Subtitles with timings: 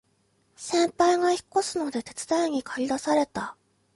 [0.55, 3.55] 先輩が引っ越すので手伝いにかり出された